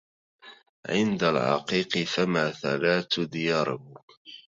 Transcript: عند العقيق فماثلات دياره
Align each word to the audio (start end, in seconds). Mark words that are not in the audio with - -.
عند 0.89 1.23
العقيق 1.23 1.97
فماثلات 2.13 3.19
دياره 3.19 3.93